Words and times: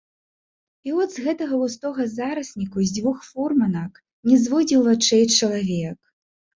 І 0.89 0.93
от 1.03 1.09
з 1.15 1.25
гэтага 1.25 1.59
густога 1.65 2.07
зарасніку 2.15 2.77
з 2.87 2.97
дзвюх 2.97 3.23
фурманак 3.31 4.03
не 4.33 4.43
зводзіў 4.49 4.79
вачэй 4.93 5.25
чалавек. 5.41 5.99